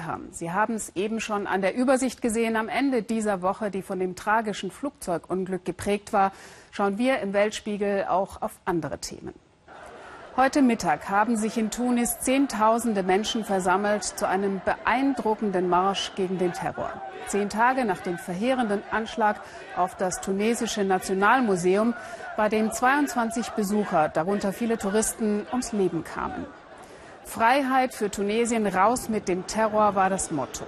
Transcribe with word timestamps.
haben. 0.00 0.28
Sie 0.30 0.50
haben 0.50 0.74
es 0.74 0.96
eben 0.96 1.20
schon 1.20 1.46
an 1.46 1.60
der 1.60 1.74
Übersicht 1.74 2.22
gesehen 2.22 2.56
am 2.56 2.70
Ende 2.70 3.02
dieser 3.02 3.42
Woche, 3.42 3.70
die 3.70 3.82
von 3.82 4.00
dem 4.00 4.16
tragischen 4.16 4.70
Flugzeugunglück 4.70 5.66
geprägt 5.66 6.14
war, 6.14 6.32
schauen 6.70 6.96
wir 6.96 7.18
im 7.20 7.34
Weltspiegel 7.34 8.06
auch 8.08 8.40
auf 8.40 8.52
andere 8.64 8.98
Themen. 8.98 9.34
Heute 10.34 10.62
Mittag 10.62 11.10
haben 11.10 11.36
sich 11.36 11.58
in 11.58 11.70
Tunis 11.70 12.20
Zehntausende 12.20 13.02
Menschen 13.02 13.44
versammelt 13.44 14.02
zu 14.02 14.26
einem 14.26 14.62
beeindruckenden 14.64 15.68
Marsch 15.68 16.12
gegen 16.16 16.38
den 16.38 16.54
Terror. 16.54 16.90
Zehn 17.26 17.50
Tage 17.50 17.84
nach 17.84 18.00
dem 18.00 18.16
verheerenden 18.16 18.82
Anschlag 18.90 19.42
auf 19.76 19.94
das 19.94 20.22
tunesische 20.22 20.84
Nationalmuseum, 20.84 21.92
bei 22.38 22.48
dem 22.48 22.72
22 22.72 23.50
Besucher, 23.50 24.08
darunter 24.08 24.54
viele 24.54 24.78
Touristen, 24.78 25.46
ums 25.52 25.72
Leben 25.72 26.02
kamen. 26.02 26.46
Freiheit 27.24 27.94
für 27.94 28.10
Tunesien, 28.10 28.66
raus 28.66 29.08
mit 29.08 29.28
dem 29.28 29.46
Terror 29.46 29.94
war 29.94 30.10
das 30.10 30.30
Motto. 30.30 30.64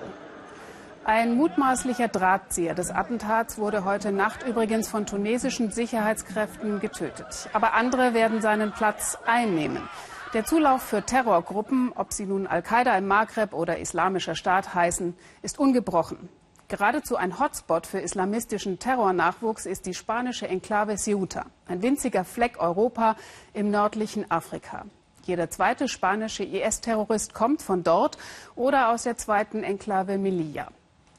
Ein 1.05 1.37
mutmaßlicher 1.37 2.09
Drahtzieher 2.09 2.74
des 2.74 2.91
Attentats 2.91 3.59
wurde 3.59 3.84
heute 3.84 4.11
Nacht 4.11 4.42
übrigens 4.42 4.88
von 4.88 5.05
tunesischen 5.05 5.70
Sicherheitskräften 5.70 6.80
getötet. 6.80 7.51
Aber 7.52 7.75
andere 7.75 8.14
werden 8.14 8.41
seinen 8.41 8.73
Platz 8.73 9.19
einnehmen. 9.27 9.87
Der 10.33 10.47
Zulauf 10.47 10.83
für 10.83 11.02
Terrorgruppen, 11.02 11.92
ob 11.95 12.12
sie 12.12 12.25
nun 12.25 12.47
Al-Qaida 12.47 12.97
im 12.97 13.06
Maghreb 13.06 13.52
oder 13.52 13.78
Islamischer 13.78 14.34
Staat 14.34 14.75
heißen, 14.75 15.14
ist 15.42 15.59
ungebrochen. 15.59 16.30
Geradezu 16.69 17.16
ein 17.16 17.39
Hotspot 17.39 17.86
für 17.86 18.00
islamistischen 18.00 18.78
Terrornachwuchs 18.78 19.66
ist 19.66 19.84
die 19.84 19.92
spanische 19.92 20.48
Enklave 20.48 20.97
Ceuta, 20.97 21.45
ein 21.69 21.83
winziger 21.83 22.25
Fleck 22.25 22.59
Europa 22.59 23.16
im 23.52 23.70
nördlichen 23.70 24.30
Afrika. 24.30 24.86
Jeder 25.27 25.51
zweite 25.51 25.88
spanische 25.88 26.45
IS-Terrorist 26.45 27.34
kommt 27.34 27.62
von 27.62 27.83
dort 27.83 28.19
oder 28.55 28.91
aus 28.91 29.05
der 29.05 29.16
zweiten 29.16 29.62
Enklave 29.62 30.19
Melilla. 30.19 30.69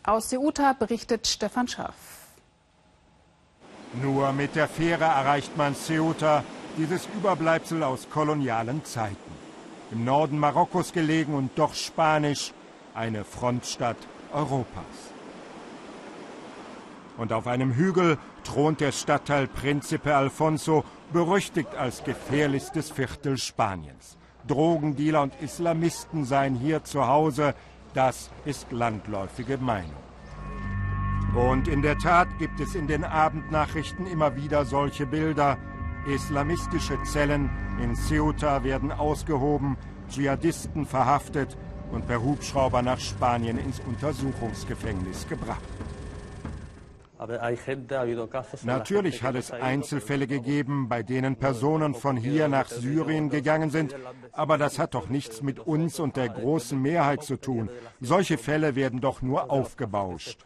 Aus 0.03 0.29
Ceuta 0.29 0.73
berichtet 0.73 1.25
Stefan 1.25 1.67
Scharf. 1.67 1.95
Nur 4.01 4.31
mit 4.33 4.55
der 4.55 4.67
Fähre 4.67 5.05
erreicht 5.05 5.57
man 5.57 5.75
Ceuta, 5.75 6.43
dieses 6.77 7.07
Überbleibsel 7.15 7.81
aus 7.83 8.07
kolonialen 8.09 8.83
Zeiten. 8.85 9.15
Im 9.91 10.03
Norden 10.03 10.37
Marokkos 10.37 10.91
gelegen 10.91 11.33
und 11.33 11.57
doch 11.57 11.73
spanisch, 11.73 12.53
eine 12.93 13.23
Frontstadt 13.23 13.97
Europas. 14.33 15.13
Und 17.17 17.31
auf 17.31 17.47
einem 17.47 17.73
Hügel 17.73 18.17
thront 18.43 18.81
der 18.81 18.91
Stadtteil 18.91 19.47
Principe 19.47 20.15
Alfonso, 20.15 20.83
berüchtigt 21.13 21.75
als 21.75 22.03
gefährlichstes 22.03 22.91
Viertel 22.91 23.37
Spaniens. 23.37 24.17
Drogendealer 24.47 25.23
und 25.23 25.33
Islamisten 25.41 26.25
seien 26.25 26.55
hier 26.55 26.83
zu 26.83 27.07
Hause, 27.07 27.55
das 27.93 28.29
ist 28.45 28.71
landläufige 28.71 29.57
Meinung. 29.57 30.05
Und 31.35 31.67
in 31.67 31.81
der 31.81 31.97
Tat 31.97 32.27
gibt 32.39 32.59
es 32.59 32.75
in 32.75 32.87
den 32.87 33.03
Abendnachrichten 33.03 34.07
immer 34.07 34.35
wieder 34.35 34.65
solche 34.65 35.05
Bilder. 35.05 35.57
Islamistische 36.07 36.97
Zellen 37.03 37.49
in 37.81 37.95
Ceuta 37.95 38.63
werden 38.63 38.91
ausgehoben, 38.91 39.75
Dschihadisten 40.09 40.85
verhaftet 40.85 41.57
und 41.91 42.07
per 42.07 42.21
Hubschrauber 42.21 42.81
nach 42.81 42.99
Spanien 42.99 43.57
ins 43.57 43.81
Untersuchungsgefängnis 43.81 45.27
gebracht. 45.27 45.61
Natürlich 48.63 49.23
hat 49.23 49.35
es 49.35 49.51
Einzelfälle 49.51 50.27
gegeben, 50.27 50.87
bei 50.89 51.03
denen 51.03 51.35
Personen 51.35 51.93
von 51.93 52.17
hier 52.17 52.47
nach 52.47 52.67
Syrien 52.67 53.29
gegangen 53.29 53.69
sind, 53.69 53.95
aber 54.31 54.57
das 54.57 54.79
hat 54.79 54.93
doch 54.93 55.09
nichts 55.09 55.41
mit 55.41 55.59
uns 55.59 55.99
und 55.99 56.15
der 56.15 56.29
großen 56.29 56.81
Mehrheit 56.81 57.23
zu 57.23 57.37
tun. 57.37 57.69
Solche 58.01 58.37
Fälle 58.37 58.75
werden 58.75 59.01
doch 59.01 59.21
nur 59.21 59.51
aufgebauscht. 59.51 60.43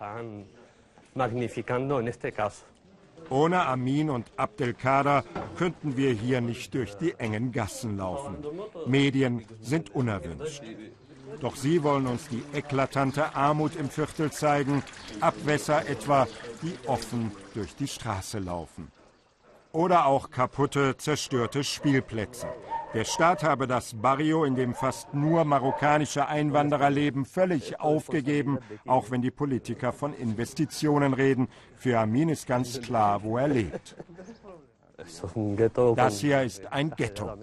Ohne 3.30 3.66
Amin 3.66 4.10
und 4.10 4.32
Abdelkader 4.38 5.24
könnten 5.58 5.98
wir 5.98 6.12
hier 6.12 6.42
nicht 6.42 6.74
durch 6.74 6.96
die 6.96 7.14
engen 7.20 7.52
Gassen 7.52 7.98
laufen. 7.98 8.38
Medien 8.88 9.46
sind 9.62 9.94
unerwünscht. 9.94 10.64
Doch 11.40 11.56
sie 11.56 11.84
wollen 11.84 12.08
uns 12.08 12.28
die 12.28 12.44
eklatante 12.54 13.36
Armut 13.36 13.76
im 13.76 13.90
Viertel 13.90 14.32
zeigen, 14.32 14.84
Abwässer 15.22 15.88
etwa, 15.88 16.28
die 16.62 16.74
offen 16.88 17.32
durch 17.54 17.76
die 17.76 17.88
Straße 17.88 18.40
laufen. 18.40 18.92
Oder 19.72 20.08
auch 20.08 20.32
kaputte, 20.32 20.98
zerstörte 20.98 21.64
Spielplätze. 21.64 22.48
Der 22.96 23.06
Staat 23.06 23.44
habe 23.44 23.68
das 23.68 23.94
Barrio, 23.94 24.44
in 24.44 24.56
dem 24.56 24.74
fast 24.74 25.14
nur 25.14 25.46
marokkanische 25.46 26.28
Einwanderer 26.28 26.90
leben, 26.90 27.24
völlig 27.24 27.80
aufgegeben, 27.80 28.58
auch 28.88 29.12
wenn 29.12 29.22
die 29.22 29.30
Politiker 29.30 29.94
von 29.94 30.14
Investitionen 30.16 31.14
reden. 31.14 31.50
Für 31.76 32.00
Amin 32.00 32.30
ist 32.30 32.48
ganz 32.48 32.82
klar, 32.82 33.22
wo 33.22 33.38
er 33.38 33.48
lebt. 33.48 33.96
Das 35.96 36.20
hier 36.20 36.44
ist 36.44 36.72
ein 36.72 36.92
Ghetto. 36.92 37.36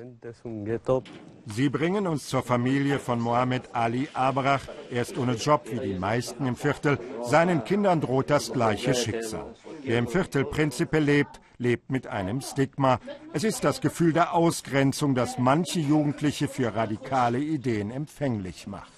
Sie 1.46 1.68
bringen 1.68 2.06
uns 2.06 2.26
zur 2.26 2.42
Familie 2.42 2.98
von 2.98 3.20
Mohammed 3.20 3.74
Ali 3.74 4.08
Abrach. 4.14 4.62
Er 4.90 5.02
ist 5.02 5.16
ohne 5.16 5.34
Job 5.34 5.62
wie 5.70 5.78
die 5.78 5.98
meisten 5.98 6.46
im 6.46 6.56
Viertel. 6.56 6.98
Seinen 7.22 7.64
Kindern 7.64 8.00
droht 8.00 8.30
das 8.30 8.52
gleiche 8.52 8.94
Schicksal. 8.94 9.54
Wer 9.82 9.98
im 9.98 10.08
Viertel 10.08 10.44
Prinzipe 10.44 10.98
lebt, 10.98 11.40
lebt 11.58 11.90
mit 11.90 12.08
einem 12.08 12.40
Stigma. 12.40 12.98
Es 13.32 13.44
ist 13.44 13.64
das 13.64 13.80
Gefühl 13.80 14.12
der 14.12 14.34
Ausgrenzung, 14.34 15.14
das 15.14 15.38
manche 15.38 15.78
Jugendliche 15.78 16.48
für 16.48 16.74
radikale 16.74 17.38
Ideen 17.38 17.90
empfänglich 17.90 18.66
macht. 18.66 18.95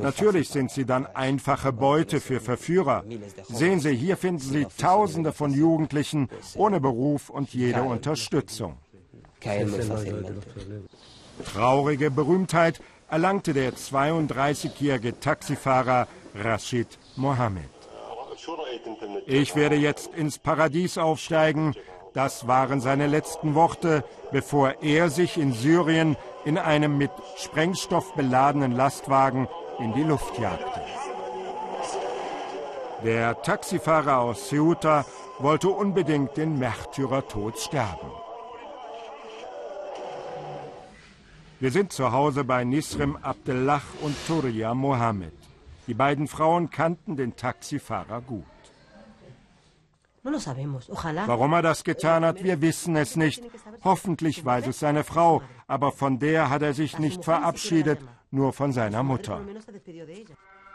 Natürlich 0.00 0.48
sind 0.48 0.70
sie 0.70 0.84
dann 0.84 1.06
einfache 1.06 1.72
Beute 1.72 2.20
für 2.20 2.40
Verführer. 2.40 3.04
Sehen 3.48 3.80
Sie, 3.80 3.94
hier 3.94 4.16
finden 4.16 4.40
Sie 4.40 4.66
Tausende 4.78 5.32
von 5.32 5.52
Jugendlichen 5.52 6.28
ohne 6.54 6.80
Beruf 6.80 7.30
und 7.30 7.52
jede 7.52 7.82
Unterstützung. 7.82 8.78
Traurige 11.44 12.10
Berühmtheit 12.10 12.80
erlangte 13.08 13.52
der 13.52 13.72
32-jährige 13.74 15.20
Taxifahrer 15.20 16.08
Rashid 16.34 16.98
Mohammed. 17.16 17.68
Ich 19.26 19.56
werde 19.56 19.76
jetzt 19.76 20.14
ins 20.14 20.38
Paradies 20.38 20.98
aufsteigen. 20.98 21.74
Das 22.16 22.46
waren 22.48 22.80
seine 22.80 23.08
letzten 23.08 23.54
Worte, 23.54 24.02
bevor 24.32 24.80
er 24.80 25.10
sich 25.10 25.36
in 25.36 25.52
Syrien 25.52 26.16
in 26.46 26.56
einem 26.56 26.96
mit 26.96 27.10
Sprengstoff 27.36 28.14
beladenen 28.14 28.72
Lastwagen 28.72 29.48
in 29.80 29.92
die 29.92 30.02
Luft 30.02 30.38
jagte. 30.38 30.80
Der 33.04 33.42
Taxifahrer 33.42 34.20
aus 34.20 34.48
Ceuta 34.48 35.04
wollte 35.40 35.68
unbedingt 35.68 36.38
den 36.38 36.58
Märtyrertod 36.58 37.58
sterben. 37.58 38.10
Wir 41.60 41.70
sind 41.70 41.92
zu 41.92 42.12
Hause 42.12 42.44
bei 42.44 42.64
Nisrim 42.64 43.18
Abdellah 43.20 43.82
und 44.00 44.16
Turia 44.26 44.72
Mohammed. 44.72 45.34
Die 45.86 45.92
beiden 45.92 46.28
Frauen 46.28 46.70
kannten 46.70 47.18
den 47.18 47.36
Taxifahrer 47.36 48.22
gut. 48.22 48.55
Warum 50.26 51.52
er 51.52 51.62
das 51.62 51.84
getan 51.84 52.24
hat, 52.24 52.42
wir 52.42 52.60
wissen 52.60 52.96
es 52.96 53.16
nicht. 53.16 53.42
Hoffentlich 53.84 54.44
weiß 54.44 54.66
es 54.66 54.80
seine 54.80 55.04
Frau, 55.04 55.42
aber 55.66 55.92
von 55.92 56.18
der 56.18 56.50
hat 56.50 56.62
er 56.62 56.74
sich 56.74 56.98
nicht 56.98 57.24
verabschiedet, 57.24 58.00
nur 58.30 58.52
von 58.52 58.72
seiner 58.72 59.02
Mutter. 59.02 59.40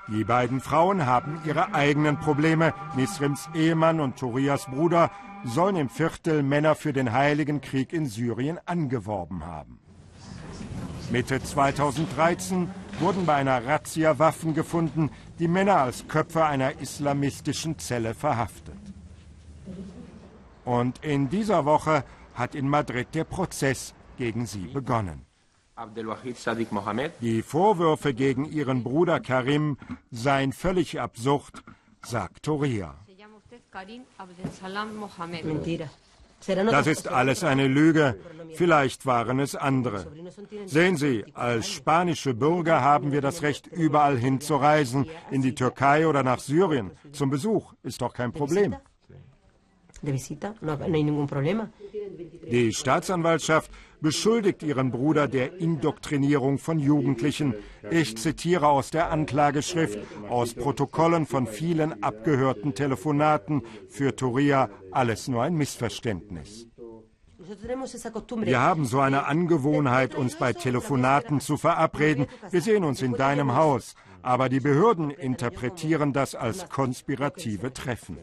Die 0.07 0.23
beiden 0.23 0.61
Frauen 0.61 1.05
haben 1.05 1.41
ihre 1.45 1.73
eigenen 1.73 2.19
Probleme. 2.19 2.73
Nisrims 2.95 3.49
Ehemann 3.53 3.99
und 3.99 4.17
Torias 4.17 4.65
Bruder 4.65 5.11
sollen 5.43 5.75
im 5.75 5.89
Viertel 5.89 6.43
Männer 6.43 6.75
für 6.75 6.93
den 6.93 7.11
Heiligen 7.11 7.61
Krieg 7.61 7.93
in 7.93 8.05
Syrien 8.05 8.59
angeworben 8.65 9.45
haben. 9.45 9.79
Mitte 11.11 11.41
2013 11.43 12.69
wurden 12.99 13.25
bei 13.25 13.35
einer 13.35 13.65
Razzia 13.65 14.17
Waffen 14.17 14.53
gefunden, 14.53 15.11
die 15.39 15.47
Männer 15.47 15.77
als 15.77 16.07
Köpfe 16.07 16.45
einer 16.45 16.79
islamistischen 16.79 17.77
Zelle 17.79 18.13
verhaftet. 18.13 18.80
Und 20.65 21.03
in 21.03 21.29
dieser 21.29 21.65
Woche 21.65 22.03
hat 22.35 22.55
in 22.55 22.67
Madrid 22.69 23.07
der 23.13 23.23
Prozess 23.23 23.93
gegen 24.17 24.45
sie 24.45 24.67
begonnen. 24.67 25.25
Die 27.21 27.41
Vorwürfe 27.41 28.13
gegen 28.13 28.45
ihren 28.45 28.83
Bruder 28.83 29.19
Karim 29.19 29.77
seien 30.11 30.53
völlig 30.53 30.99
absurd, 30.99 31.63
sagt 32.03 32.43
Toria. 32.43 32.95
Das 36.47 36.87
ist 36.87 37.07
alles 37.07 37.43
eine 37.43 37.67
Lüge. 37.67 38.19
Vielleicht 38.55 39.05
waren 39.05 39.39
es 39.39 39.55
andere. 39.55 40.07
Sehen 40.65 40.97
Sie, 40.97 41.23
als 41.33 41.69
spanische 41.69 42.33
Bürger 42.33 42.81
haben 42.81 43.11
wir 43.11 43.21
das 43.21 43.43
Recht, 43.43 43.67
überall 43.67 44.17
hinzureisen, 44.17 45.05
in 45.29 45.41
die 45.41 45.55
Türkei 45.55 46.07
oder 46.07 46.23
nach 46.23 46.39
Syrien. 46.39 46.91
Zum 47.11 47.29
Besuch 47.29 47.73
ist 47.83 48.01
doch 48.01 48.13
kein 48.13 48.31
Problem. 48.31 48.75
Die 52.51 52.73
Staatsanwaltschaft 52.73 53.71
beschuldigt 54.01 54.63
ihren 54.63 54.89
Bruder 54.91 55.27
der 55.27 55.57
Indoktrinierung 55.57 56.57
von 56.57 56.79
Jugendlichen. 56.79 57.53
Ich 57.91 58.17
zitiere 58.17 58.67
aus 58.67 58.89
der 58.89 59.11
Anklageschrift, 59.11 59.99
aus 60.27 60.55
Protokollen 60.55 61.27
von 61.27 61.45
vielen 61.45 62.01
abgehörten 62.01 62.73
Telefonaten. 62.73 63.61
Für 63.89 64.15
Toria 64.15 64.69
alles 64.91 65.27
nur 65.27 65.43
ein 65.43 65.53
Missverständnis. 65.55 66.67
Wir 67.37 68.59
haben 68.59 68.85
so 68.85 68.99
eine 68.99 69.25
Angewohnheit, 69.25 70.15
uns 70.15 70.35
bei 70.35 70.53
Telefonaten 70.53 71.39
zu 71.39 71.57
verabreden. 71.57 72.27
Wir 72.49 72.61
sehen 72.61 72.83
uns 72.83 73.01
in 73.01 73.13
deinem 73.13 73.55
Haus. 73.55 73.95
Aber 74.23 74.49
die 74.49 74.59
Behörden 74.59 75.09
interpretieren 75.09 76.13
das 76.13 76.35
als 76.35 76.69
konspirative 76.69 77.73
Treffen. 77.73 78.19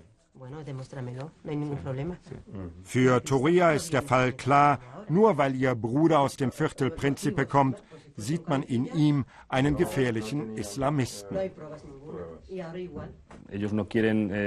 Für 2.85 3.25
Toria 3.25 3.73
ist 3.73 3.93
der 3.93 4.03
Fall 4.03 4.33
klar, 4.33 4.79
nur 5.09 5.37
weil 5.37 5.55
ihr 5.55 5.75
Bruder 5.75 6.21
aus 6.21 6.37
dem 6.37 6.53
Viertel 6.53 6.91
Principe 6.91 7.47
kommt, 7.47 7.83
sieht 8.17 8.49
man 8.49 8.63
in 8.63 8.87
ihm 8.87 9.25
einen 9.49 9.77
gefährlichen 9.77 10.57
Islamisten. 10.57 11.37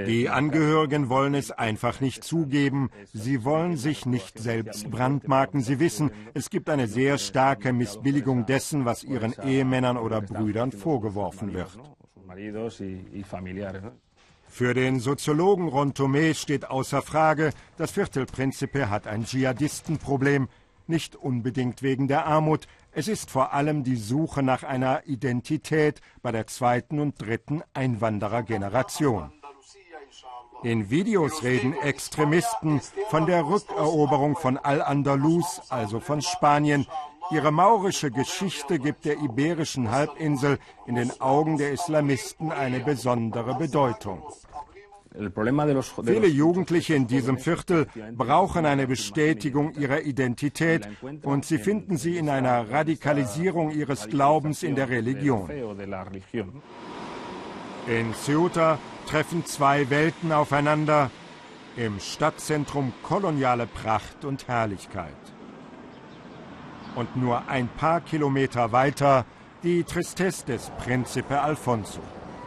Die 0.05 0.29
Angehörigen 0.29 1.09
wollen 1.09 1.33
es 1.33 1.51
einfach 1.51 2.01
nicht 2.01 2.23
zugeben. 2.23 2.89
Sie 3.13 3.43
wollen 3.43 3.77
sich 3.77 4.05
nicht 4.05 4.39
selbst 4.39 4.91
brandmarken. 4.91 5.61
Sie 5.61 5.79
wissen, 5.79 6.11
es 6.33 6.49
gibt 6.49 6.69
eine 6.69 6.87
sehr 6.87 7.17
starke 7.17 7.73
Missbilligung 7.73 8.45
dessen, 8.45 8.85
was 8.85 9.03
ihren 9.03 9.33
Ehemännern 9.43 9.97
oder 9.97 10.21
Brüdern 10.21 10.71
vorgeworfen 10.71 11.53
wird. 11.53 11.77
Für 14.51 14.73
den 14.73 14.99
Soziologen 14.99 15.69
Ron 15.69 15.93
steht 16.33 16.69
außer 16.69 17.01
Frage, 17.01 17.51
das 17.77 17.91
Viertel 17.91 18.25
Principe 18.25 18.89
hat 18.89 19.07
ein 19.07 19.23
Dschihadistenproblem, 19.23 20.49
nicht 20.87 21.15
unbedingt 21.15 21.81
wegen 21.81 22.09
der 22.09 22.25
Armut, 22.25 22.67
es 22.91 23.07
ist 23.07 23.31
vor 23.31 23.53
allem 23.53 23.85
die 23.85 23.95
Suche 23.95 24.43
nach 24.43 24.63
einer 24.63 25.07
Identität 25.07 26.01
bei 26.21 26.33
der 26.33 26.47
zweiten 26.47 26.99
und 26.99 27.19
dritten 27.19 27.63
Einwanderergeneration. 27.73 29.31
In 30.63 30.89
Videos 30.89 31.43
reden 31.43 31.73
Extremisten 31.81 32.81
von 33.09 33.25
der 33.27 33.47
Rückeroberung 33.47 34.35
von 34.35 34.57
Al-Andalus, 34.57 35.61
also 35.69 36.01
von 36.01 36.21
Spanien. 36.21 36.85
Ihre 37.31 37.51
maurische 37.51 38.11
Geschichte 38.11 38.77
gibt 38.77 39.05
der 39.05 39.17
iberischen 39.19 39.89
Halbinsel 39.89 40.59
in 40.85 40.95
den 40.95 41.11
Augen 41.21 41.57
der 41.57 41.71
Islamisten 41.71 42.51
eine 42.51 42.81
besondere 42.81 43.55
Bedeutung. 43.55 44.21
Viele 46.05 46.27
Jugendliche 46.27 46.95
in 46.95 47.07
diesem 47.07 47.37
Viertel 47.37 47.87
brauchen 48.15 48.65
eine 48.65 48.87
Bestätigung 48.87 49.73
ihrer 49.75 50.01
Identität 50.01 50.87
und 51.23 51.45
sie 51.45 51.57
finden 51.57 51.97
sie 51.97 52.17
in 52.17 52.29
einer 52.29 52.69
Radikalisierung 52.69 53.71
ihres 53.71 54.07
Glaubens 54.07 54.63
in 54.63 54.75
der 54.75 54.89
Religion. 54.89 55.49
In 57.87 58.13
Ceuta 58.13 58.77
treffen 59.05 59.45
zwei 59.45 59.89
Welten 59.89 60.31
aufeinander, 60.31 61.11
im 61.75 61.99
Stadtzentrum 61.99 62.93
koloniale 63.03 63.67
Pracht 63.67 64.23
und 64.23 64.47
Herrlichkeit. 64.47 65.30
Und 66.95 67.15
nur 67.15 67.47
ein 67.47 67.67
paar 67.67 68.01
Kilometer 68.01 68.71
weiter 68.71 69.25
die 69.63 69.83
Tristesse 69.83 70.45
des 70.45 70.71
Principe 70.83 71.39
Alfonso. 71.39 72.01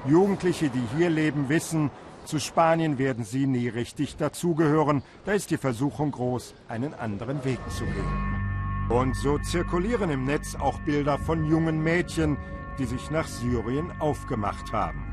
Jugendliche, 0.07 0.69
die 0.69 0.83
hier 0.97 1.09
leben, 1.09 1.49
wissen, 1.49 1.91
zu 2.25 2.39
Spanien 2.39 2.99
werden 2.99 3.25
sie 3.25 3.47
nie 3.47 3.69
richtig 3.69 4.17
dazugehören. 4.17 5.03
Da 5.25 5.33
ist 5.33 5.51
die 5.51 5.57
Versuchung 5.57 6.11
groß, 6.11 6.55
einen 6.69 6.95
anderen 6.95 7.45
Weg 7.45 7.59
zu 7.71 7.85
gehen. 7.85 8.89
Und 8.89 9.17
so 9.17 9.39
zirkulieren 9.39 10.11
im 10.11 10.25
Netz 10.25 10.55
auch 10.55 10.79
Bilder 10.81 11.19
von 11.19 11.49
jungen 11.49 11.83
Mädchen, 11.83 12.37
die 12.79 12.85
sich 12.85 13.11
nach 13.11 13.27
Syrien 13.27 13.93
aufgemacht 13.99 14.73
haben. 14.73 15.05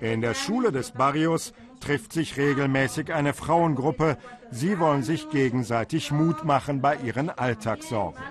In 0.00 0.20
der 0.20 0.34
Schule 0.34 0.72
des 0.72 0.92
Barrios 0.92 1.52
trifft 1.80 2.12
sich 2.12 2.36
regelmäßig 2.36 3.12
eine 3.12 3.32
Frauengruppe. 3.32 4.16
Sie 4.50 4.78
wollen 4.78 5.02
sich 5.02 5.30
gegenseitig 5.30 6.12
Mut 6.12 6.44
machen 6.44 6.80
bei 6.80 6.96
ihren 6.96 7.30
Alltagssorgen. 7.30 8.22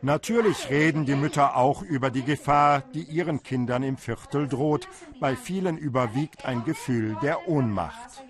Natürlich 0.00 0.70
reden 0.70 1.06
die 1.06 1.16
Mütter 1.16 1.56
auch 1.56 1.82
über 1.82 2.10
die 2.10 2.22
Gefahr, 2.22 2.82
die 2.94 3.02
ihren 3.02 3.42
Kindern 3.42 3.82
im 3.82 3.96
Viertel 3.96 4.46
droht. 4.46 4.88
Bei 5.18 5.34
vielen 5.34 5.76
überwiegt 5.76 6.44
ein 6.44 6.64
Gefühl 6.64 7.16
der 7.20 7.48
Ohnmacht. 7.48 8.24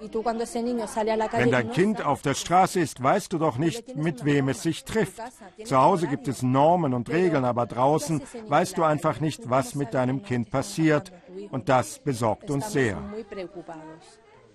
Wenn 0.00 1.50
dein 1.50 1.70
Kind 1.72 2.04
auf 2.04 2.22
der 2.22 2.34
Straße 2.34 2.80
ist, 2.80 3.02
weißt 3.02 3.32
du 3.32 3.38
doch 3.38 3.58
nicht, 3.58 3.96
mit 3.96 4.24
wem 4.24 4.48
es 4.48 4.62
sich 4.62 4.84
trifft. 4.84 5.20
Zu 5.64 5.78
Hause 5.78 6.06
gibt 6.06 6.28
es 6.28 6.42
Normen 6.42 6.94
und 6.94 7.10
Regeln, 7.10 7.44
aber 7.44 7.66
draußen 7.66 8.22
weißt 8.48 8.78
du 8.78 8.84
einfach 8.84 9.20
nicht, 9.20 9.50
was 9.50 9.74
mit 9.74 9.94
deinem 9.94 10.22
Kind 10.22 10.50
passiert. 10.50 11.12
Und 11.50 11.68
das 11.68 11.98
besorgt 11.98 12.50
uns 12.50 12.72
sehr. 12.72 12.98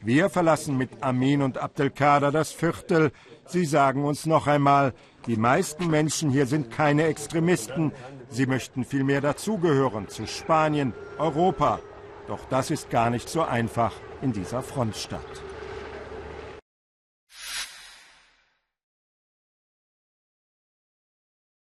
Wir 0.02 0.30
verlassen 0.30 0.78
mit 0.78 1.02
Amin 1.02 1.42
und 1.42 1.58
Abdelkader 1.58 2.32
das 2.32 2.52
Viertel. 2.52 3.12
Sie 3.46 3.66
sagen 3.66 4.04
uns 4.04 4.26
noch 4.26 4.48
einmal, 4.48 4.94
die 5.26 5.38
meisten 5.38 5.90
Menschen 5.90 6.30
hier 6.30 6.46
sind 6.46 6.70
keine 6.70 7.06
Extremisten. 7.06 7.92
Sie 8.30 8.46
möchten 8.46 8.84
vielmehr 8.84 9.22
dazugehören 9.22 10.08
zu 10.08 10.28
Spanien, 10.28 10.94
Europa. 11.18 11.80
Doch 12.28 12.40
das 12.50 12.72
ist 12.72 12.90
gar 12.90 13.10
nicht 13.10 13.30
so 13.30 13.44
einfach 13.44 13.94
in 14.22 14.34
dieser 14.34 14.62
Frontstadt. 14.62 15.45